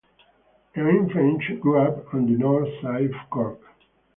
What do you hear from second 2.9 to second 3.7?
of Cork.